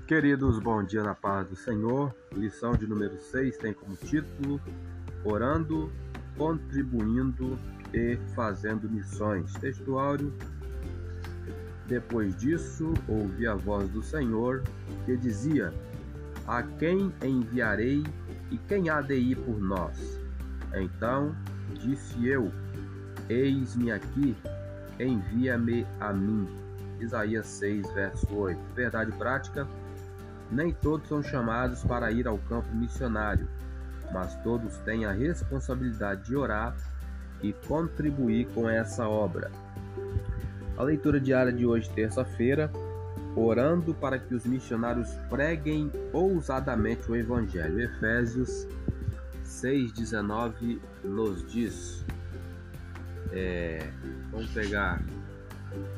[0.07, 2.15] Queridos, bom dia na paz do Senhor.
[2.33, 4.61] Lição de número 6 tem como título
[5.25, 5.91] Orando,
[6.37, 7.59] Contribuindo
[7.93, 9.53] e Fazendo Missões.
[9.55, 10.33] Textuário.
[11.87, 14.63] Depois disso, ouvi a voz do Senhor
[15.05, 15.73] que dizia:
[16.47, 18.05] A quem enviarei
[18.51, 20.21] e quem há de ir por nós?
[20.75, 21.35] Então
[21.75, 22.53] disse eu:
[23.29, 24.37] Eis-me aqui,
[24.99, 26.49] envia-me a mim.
[27.01, 28.59] Isaías 6, verso 8.
[28.75, 29.69] Verdade prática:
[30.51, 33.49] nem todos são chamados para ir ao campo missionário,
[34.13, 36.77] mas todos têm a responsabilidade de orar
[37.43, 39.51] e contribuir com essa obra.
[40.77, 42.71] A leitura diária de hoje, terça-feira,
[43.35, 47.81] orando para que os missionários preguem ousadamente o Evangelho.
[47.81, 48.67] Efésios
[49.45, 52.05] 6,19 nos diz.
[53.33, 53.91] É,
[54.31, 55.03] vamos pegar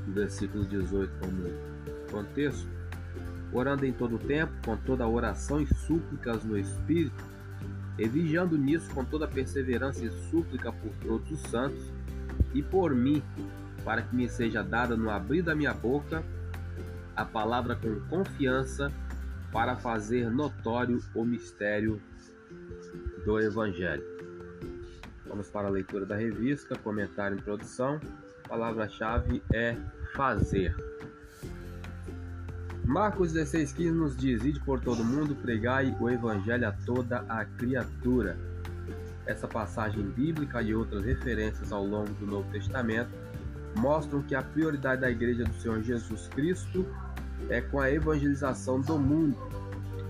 [0.06, 1.44] o versículo 18 como
[2.10, 2.68] contexto.
[3.52, 7.24] Orando em todo o tempo, com toda oração e súplicas no Espírito,
[7.98, 11.92] e vigiando nisso com toda perseverança e súplica por todos os santos,
[12.54, 13.22] e por mim,
[13.84, 16.24] para que me seja dada no abrir da minha boca
[17.16, 18.92] a palavra com confiança
[19.52, 22.00] para fazer notório o mistério
[23.24, 24.04] do Evangelho.
[25.26, 28.00] Vamos para a leitura da revista, comentário e introdução.
[28.44, 29.76] A palavra-chave é
[30.14, 30.74] fazer.
[32.88, 38.38] Marcos 16,15 nos diz: Ide por todo mundo, pregai o evangelho a toda a criatura.
[39.26, 43.10] Essa passagem bíblica e outras referências ao longo do Novo Testamento
[43.76, 46.86] mostram que a prioridade da Igreja do Senhor Jesus Cristo
[47.50, 49.36] é com a evangelização do mundo.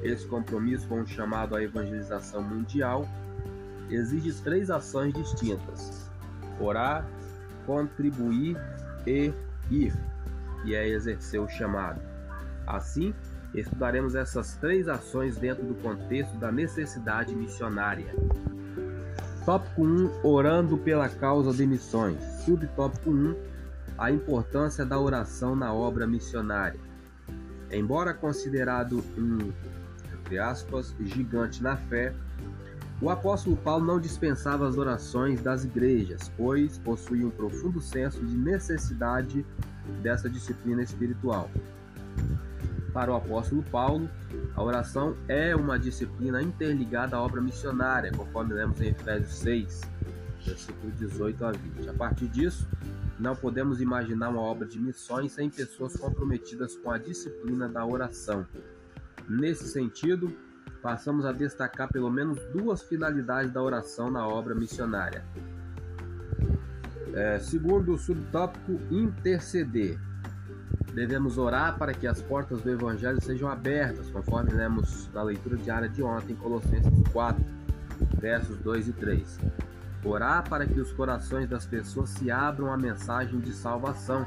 [0.00, 3.08] Esse compromisso com o chamado à evangelização mundial
[3.90, 6.08] exige três ações distintas:
[6.60, 7.04] orar,
[7.66, 8.56] contribuir
[9.04, 9.32] e
[9.68, 9.92] ir,
[10.64, 12.07] e é exercer o chamado.
[12.68, 13.14] Assim,
[13.54, 18.14] estudaremos essas três ações dentro do contexto da necessidade missionária.
[19.46, 22.22] Tópico 1 Orando pela causa de missões.
[22.44, 23.34] Subtópico 1
[23.96, 26.78] A importância da oração na obra missionária.
[27.70, 29.50] Embora considerado um,
[30.38, 32.12] aspas, gigante na fé,
[33.00, 38.36] o apóstolo Paulo não dispensava as orações das igrejas, pois possuía um profundo senso de
[38.36, 39.46] necessidade
[40.02, 41.48] dessa disciplina espiritual.
[42.98, 44.10] Para o apóstolo Paulo,
[44.56, 49.82] a oração é uma disciplina interligada à obra missionária, conforme lemos em Efésios 6,
[50.44, 51.90] versículo 18 a 20.
[51.90, 52.66] A partir disso,
[53.16, 58.44] não podemos imaginar uma obra de missões sem pessoas comprometidas com a disciplina da oração.
[59.28, 60.36] Nesse sentido,
[60.82, 65.24] passamos a destacar pelo menos duas finalidades da oração na obra missionária.
[67.14, 70.07] É, segundo o subtópico, interceder.
[70.98, 75.88] Devemos orar para que as portas do Evangelho sejam abertas, conforme lemos na leitura diária
[75.88, 77.40] de ontem, Colossenses 4,
[78.20, 79.38] versos 2 e 3.
[80.04, 84.26] Orar para que os corações das pessoas se abram à mensagem de salvação,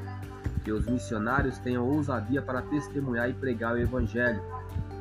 [0.63, 4.41] que os missionários tenham ousadia para testemunhar e pregar o Evangelho.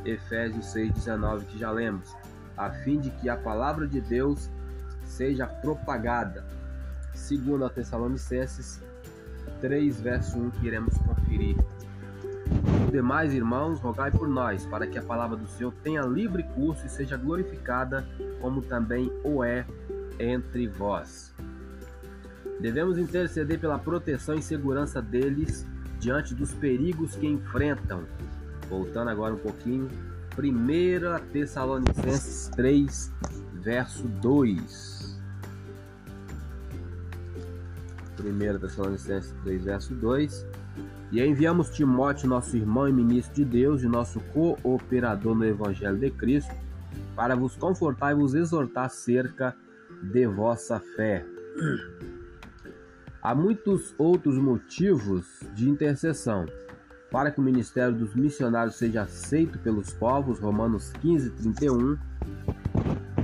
[0.04, 2.16] Efésios 6,19 que já lemos,
[2.56, 4.50] a fim de que a palavra de Deus
[5.04, 6.44] seja propagada.
[7.14, 8.82] Segundo a Tessalonicenses
[9.60, 11.56] 3, verso 1, que iremos conferir.
[12.90, 16.90] Demais irmãos, rogai por nós, para que a palavra do Senhor tenha livre curso e
[16.90, 18.06] seja glorificada,
[18.40, 19.64] como também o é
[20.18, 21.32] entre vós.
[22.60, 25.66] Devemos interceder pela proteção e segurança deles
[25.98, 28.04] diante dos perigos que enfrentam.
[28.68, 29.88] Voltando agora um pouquinho,
[30.36, 33.12] 1 Tessalonicenses 3,
[33.54, 34.99] verso 2.
[38.20, 40.46] 1 Tessalonicenses 3, verso 2.
[41.12, 46.10] E enviamos Timóteo, nosso irmão e ministro de Deus, e nosso cooperador no Evangelho de
[46.10, 46.54] Cristo,
[47.16, 49.56] para vos confortar e vos exortar acerca
[50.02, 51.24] de vossa fé.
[53.22, 56.46] Há muitos outros motivos de intercessão.
[57.10, 61.98] Para que o ministério dos missionários seja aceito pelos povos, Romanos 15, 31.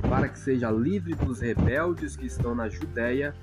[0.09, 3.33] Para que seja livre dos rebeldes que estão na Judéia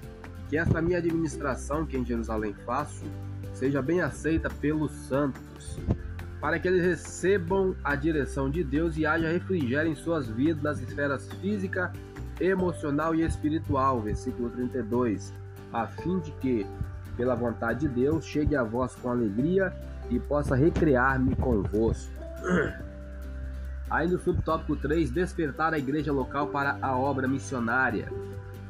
[0.49, 3.05] que esta minha administração que em Jerusalém faço
[3.53, 5.79] seja bem aceita pelos santos,
[6.41, 10.81] para que eles recebam a direção de Deus e haja refrigério em suas vidas nas
[10.81, 11.93] esferas física,
[12.41, 14.01] emocional e espiritual.
[14.01, 15.33] Versículo 32.
[15.73, 16.67] A fim de que,
[17.17, 19.73] pela vontade de Deus, chegue a vós com alegria
[20.11, 22.13] e possa recrear-me convosco.
[23.89, 28.09] Aí no subtópico 3, despertar a igreja local para a obra missionária.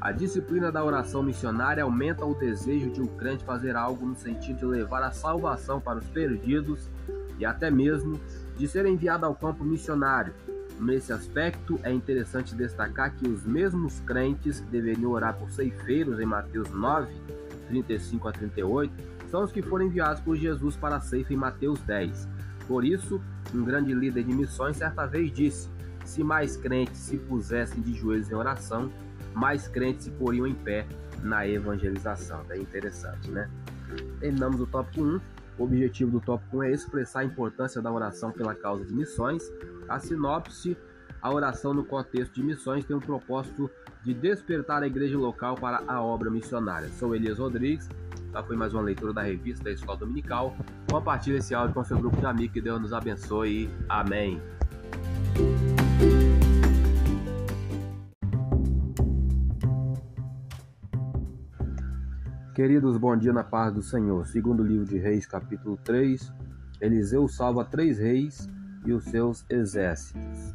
[0.05, 4.59] A disciplina da oração missionária aumenta o desejo de um crente fazer algo no sentido
[4.59, 6.90] de levar a salvação para os perdidos
[7.38, 8.20] e até mesmo
[8.55, 10.34] de ser enviado ao campo missionário.
[10.78, 16.26] Nesse aspecto, é interessante destacar que os mesmos crentes que deveriam orar por ceifeiros em
[16.26, 17.11] Mateus 9,
[17.68, 18.92] 35 a 38,
[19.30, 22.28] são os que foram enviados por Jesus para a ceifa em Mateus 10.
[22.68, 23.22] Por isso,
[23.55, 25.70] um grande líder de missões, certa vez disse:
[26.05, 28.92] Se mais crentes se pusessem de joelhos em oração,
[29.35, 30.87] mais crentes se poriam em pé
[31.22, 32.45] na evangelização.
[32.51, 33.51] É interessante, né?
[34.20, 35.20] Terminamos o tópico 1.
[35.59, 39.43] O objetivo do tópico 1 é expressar a importância da oração pela causa de missões.
[39.89, 40.76] A sinopse,
[41.20, 43.70] a oração no contexto de missões tem um propósito
[44.03, 46.89] de despertar a igreja local para a obra missionária.
[46.99, 47.89] Sou Elias Rodrigues,
[48.35, 50.57] essa foi mais uma leitura da revista da Escola Dominical.
[50.91, 52.53] Compartilhe esse áudio com seu grupo de amigos.
[52.53, 53.70] Que Deus nos abençoe.
[53.89, 54.43] Amém.
[62.55, 64.24] Queridos, bom dia na paz do Senhor.
[64.28, 66.32] Segundo livro de Reis, capítulo 3.
[66.80, 68.48] Eliseu salva três reis
[68.86, 70.55] e os seus exércitos.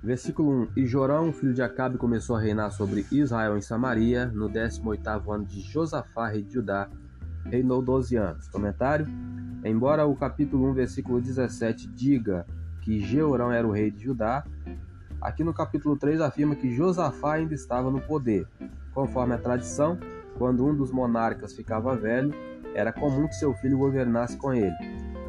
[0.00, 4.48] Versículo 1: E Jorão, filho de Acabe, começou a reinar sobre Israel em Samaria, no
[4.48, 6.88] 18 ano de Josafá, rei de Judá.
[7.46, 8.46] Reinou 12 anos.
[8.46, 9.08] Comentário:
[9.64, 12.46] Embora o capítulo 1, versículo 17 diga
[12.82, 14.44] que Jeorão era o rei de Judá,
[15.20, 18.46] aqui no capítulo 3 afirma que Josafá ainda estava no poder.
[18.94, 19.98] Conforme a tradição,
[20.38, 22.32] quando um dos monarcas ficava velho,
[22.74, 24.74] era comum que seu filho governasse com ele.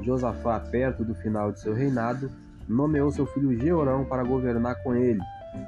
[0.02, 2.30] Josafá, perto do final de seu reinado,
[2.68, 5.22] nomeou seu filho Georão para governar com ele.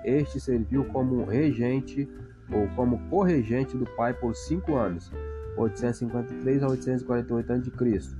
[0.03, 2.07] Este serviu como regente
[2.51, 5.11] ou como corregente do pai por cinco anos,
[5.57, 8.15] 853 a 848 a.C.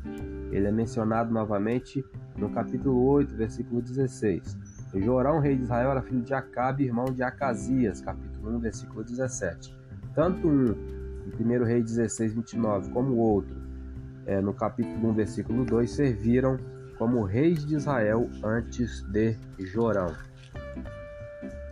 [0.52, 2.04] Ele é mencionado novamente
[2.38, 4.58] no capítulo 8, versículo 16.
[4.96, 9.76] Jorão, rei de Israel, era filho de Acabe, irmão de Acasias, capítulo 1, versículo 17.
[10.16, 10.99] Tanto um,
[11.38, 13.56] em 1 Rei 16, 29, como o outro,
[14.26, 16.58] é, no capítulo 1, versículo 2, serviram
[16.98, 20.14] como reis de Israel antes de Jorão.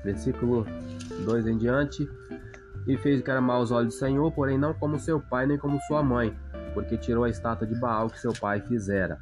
[0.03, 0.65] Versículo
[1.25, 2.07] 2 em diante.
[2.87, 5.45] E fez o que era mal aos olhos do Senhor, porém não como seu pai
[5.45, 6.33] nem como sua mãe,
[6.73, 9.19] porque tirou a estátua de Baal que seu pai fizera.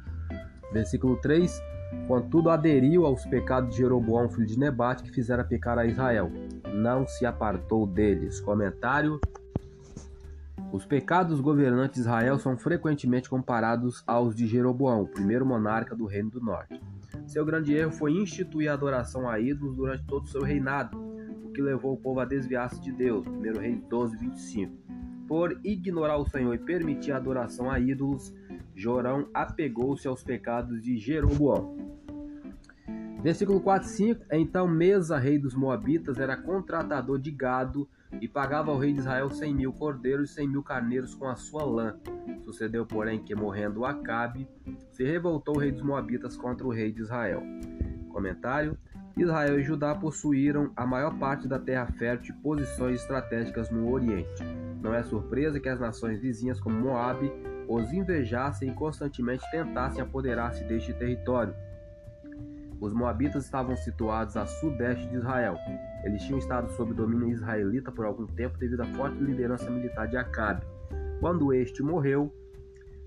[0.72, 1.60] Versículo 3.
[2.06, 6.30] Contudo, aderiu aos pecados de Jeroboão, filho de Nebate, que fizera pecar a Israel.
[6.72, 8.40] Não se apartou deles.
[8.40, 9.20] Comentário
[10.76, 15.96] os pecados dos governantes de Israel são frequentemente comparados aos de Jeroboão, o primeiro monarca
[15.96, 16.78] do Reino do Norte.
[17.26, 20.98] Seu grande erro foi instituir a adoração a ídolos durante todo o seu reinado,
[21.44, 23.26] o que levou o povo a desviar-se de Deus.
[23.26, 24.72] 1 Reis 12, 25.
[25.26, 28.34] Por ignorar o Senhor e permitir a adoração a ídolos,
[28.74, 31.74] Jorão apegou-se aos pecados de Jeroboão.
[33.22, 34.24] Versículo 4 5.
[34.30, 37.88] Então Mesa, rei dos Moabitas, era contratador de gado
[38.20, 41.36] e pagava ao rei de Israel cem mil cordeiros e cem mil carneiros com a
[41.36, 41.96] sua lã.
[42.40, 44.48] Sucedeu, porém, que morrendo Acabe,
[44.90, 47.42] se revoltou o rei dos Moabitas contra o rei de Israel.
[48.10, 48.78] Comentário:
[49.16, 54.42] Israel e Judá possuíram a maior parte da terra fértil e posições estratégicas no Oriente.
[54.82, 57.32] Não é surpresa que as nações vizinhas como Moabe
[57.68, 61.54] os invejassem e constantemente tentassem apoderar-se deste território.
[62.80, 65.56] Os Moabitas estavam situados a sudeste de Israel.
[66.04, 70.16] Eles tinham estado sob domínio israelita por algum tempo devido à forte liderança militar de
[70.16, 70.64] Acabe.
[71.20, 72.32] Quando este morreu,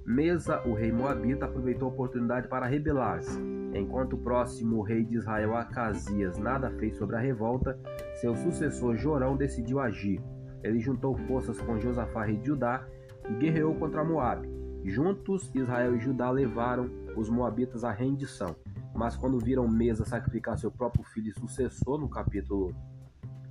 [0.06, 3.40] Mesa, o rei Moabita, aproveitou a oportunidade para rebelar-se.
[3.76, 7.80] Enquanto o próximo rei de Israel, Acasias, nada fez sobre a revolta,
[8.20, 10.20] seu sucessor Jorão decidiu agir.
[10.64, 12.88] Ele juntou forças com Josafá, rei de Judá,
[13.30, 14.50] e guerreou contra Moabe.
[14.84, 18.56] Juntos, Israel e Judá levaram os moabitas à rendição.
[18.94, 22.76] Mas quando viram Mesa sacrificar seu próprio filho e sucessor, no capítulo,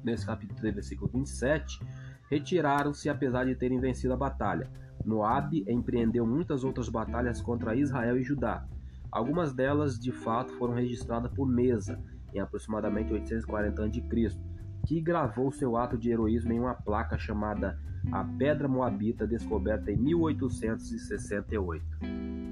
[0.02, 1.80] nesse capítulo 3, versículo 27,
[2.30, 4.70] retiraram-se apesar de terem vencido a batalha.
[5.04, 8.66] Moabe empreendeu muitas outras batalhas contra Israel e Judá.
[9.10, 11.98] Algumas delas, de fato, foram registradas por Mesa,
[12.34, 14.38] em aproximadamente 840 a.C.,
[14.86, 17.78] que gravou seu ato de heroísmo em uma placa chamada
[18.12, 22.47] a Pedra Moabita, descoberta em 1868.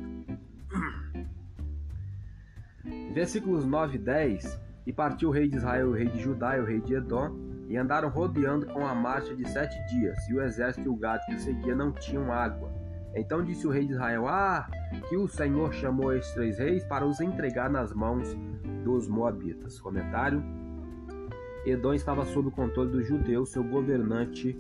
[3.16, 6.60] Versículos 9 e 10: E partiu o rei de Israel, o rei de Judá e
[6.60, 7.34] o rei de Edom,
[7.66, 11.24] e andaram rodeando com a marcha de sete dias, e o exército e o gado
[11.26, 12.70] que o seguia não tinham água.
[13.14, 14.68] Então disse o rei de Israel: Ah,
[15.08, 18.36] que o Senhor chamou estes três reis para os entregar nas mãos
[18.84, 19.80] dos Moabitas.
[19.80, 20.42] Comentário:
[21.64, 24.54] Edom estava sob o controle dos judeus, seu governante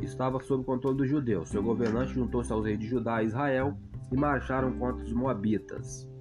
[0.00, 1.48] estava sob o controle dos judeus.
[1.48, 3.78] Seu governante juntou-se aos reis de Judá e Israel
[4.12, 6.15] e marcharam contra os Moabitas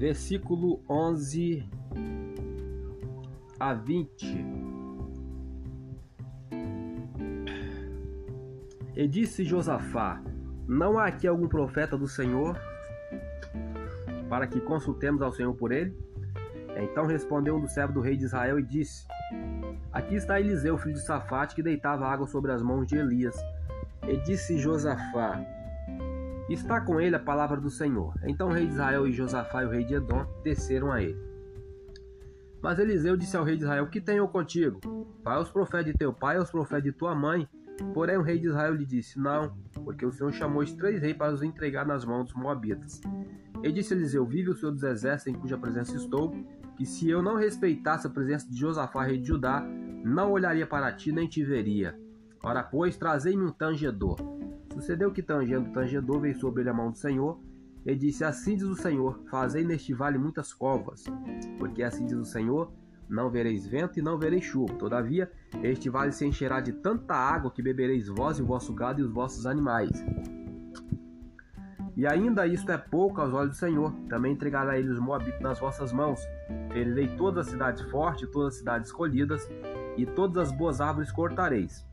[0.00, 1.62] versículo 11
[3.58, 4.46] a 20.
[8.96, 10.22] E disse Josafá:
[10.66, 12.58] Não há aqui algum profeta do Senhor
[14.30, 15.94] para que consultemos ao Senhor por ele?
[16.78, 19.06] Então respondeu um do servo do rei de Israel e disse:
[19.92, 23.36] Aqui está Eliseu, filho de Safate, que deitava água sobre as mãos de Elias.
[24.08, 25.59] E disse Josafá:
[26.50, 28.12] Está com ele a palavra do Senhor.
[28.24, 31.16] Então o rei de Israel e Josafá o rei de Edom desceram a ele.
[32.60, 34.80] Mas Eliseu disse ao rei de Israel: Que tenho contigo?
[35.22, 37.48] Vai aos profetas de teu pai aos profetas de tua mãe.
[37.94, 41.16] Porém o rei de Israel lhe disse: Não, porque o Senhor chamou os três reis
[41.16, 43.00] para os entregar nas mãos dos moabitas.
[43.62, 46.32] E disse Eliseu: Vive o Senhor dos exércitos em cuja presença estou,
[46.76, 49.64] que se eu não respeitasse a presença de Josafá, rei de Judá,
[50.04, 51.96] não olharia para ti nem te veria.
[52.42, 54.39] Ora, pois, trazei-me um tangedor.
[54.72, 57.40] Sucedeu que tangendo tangedor veio sobre ele a mão do Senhor,
[57.84, 61.04] e disse: Assim diz o Senhor: Fazei neste vale muitas covas,
[61.58, 62.72] porque assim diz o Senhor:
[63.08, 64.74] Não vereis vento e não vereis chuva.
[64.74, 65.30] Todavia,
[65.62, 69.04] este vale se encherá de tanta água que bebereis vós e o vosso gado e
[69.04, 69.90] os vossos animais.
[71.96, 73.92] E ainda isto é pouco aos olhos do Senhor.
[74.08, 76.20] Também entregará ele os moabitas nas vossas mãos.
[76.72, 79.46] Ferirei todas as cidades fortes, todas as cidades escolhidas,
[79.96, 81.86] e todas as boas árvores cortareis.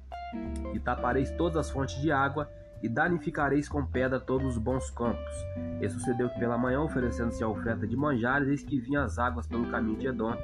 [0.73, 2.49] E tapareis todas as fontes de água,
[2.81, 5.33] e danificareis com pedra todos os bons campos.
[5.81, 9.47] E sucedeu que pela manhã, oferecendo-se a oferta de manjares, eis que vinham as águas
[9.47, 10.35] pelo caminho de Edom,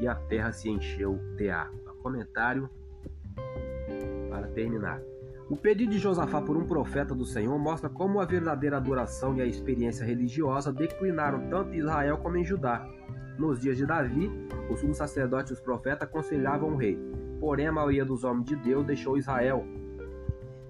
[0.00, 1.80] e a terra se encheu de água.
[2.02, 2.68] Comentário
[4.28, 5.00] para terminar.
[5.48, 9.42] O pedido de Josafá por um profeta do Senhor mostra como a verdadeira adoração e
[9.42, 12.88] a experiência religiosa declinaram tanto em Israel como em Judá.
[13.38, 14.30] Nos dias de Davi,
[14.70, 16.98] os sumos sacerdotes e os profetas aconselhavam o rei,
[17.38, 19.64] porém a maioria dos homens de Deus deixou Israel,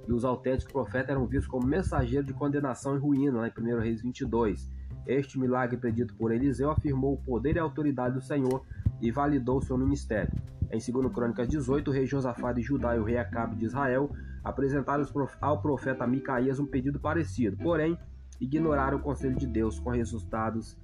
[0.07, 3.81] e os autênticos profetas eram vistos como mensageiros de condenação e ruína, lá em 1
[3.81, 4.71] Reis 22.
[5.07, 8.63] Este milagre predito por Eliseu afirmou o poder e a autoridade do Senhor
[9.01, 10.33] e validou seu ministério.
[10.71, 14.11] Em 2 Crônicas 18, o rei Josafá de Judá e o rei Acabe de Israel
[14.43, 15.05] apresentaram
[15.41, 17.99] ao profeta Micaías um pedido parecido, porém
[18.41, 20.77] ignoraram o conselho de Deus com resultados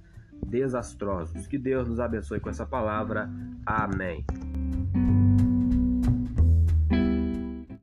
[0.45, 1.47] desastrosos.
[1.47, 3.29] Que Deus nos abençoe com essa palavra.
[3.65, 4.23] Amém.